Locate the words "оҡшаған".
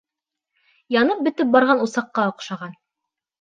2.33-2.75